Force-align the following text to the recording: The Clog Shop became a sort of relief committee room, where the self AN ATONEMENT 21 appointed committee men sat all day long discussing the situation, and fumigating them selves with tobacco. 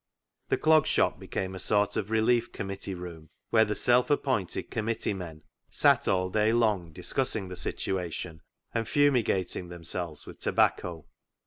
The 0.49 0.57
Clog 0.57 0.87
Shop 0.87 1.19
became 1.19 1.53
a 1.53 1.59
sort 1.59 1.95
of 1.95 2.09
relief 2.09 2.51
committee 2.51 2.95
room, 2.95 3.29
where 3.51 3.65
the 3.65 3.75
self 3.75 4.09
AN 4.09 4.15
ATONEMENT 4.17 4.23
21 4.23 4.23
appointed 4.39 4.71
committee 4.71 5.13
men 5.13 5.43
sat 5.69 6.07
all 6.07 6.31
day 6.31 6.51
long 6.51 6.91
discussing 6.91 7.49
the 7.49 7.55
situation, 7.55 8.41
and 8.73 8.87
fumigating 8.87 9.69
them 9.69 9.83
selves 9.83 10.25
with 10.25 10.39
tobacco. 10.39 11.05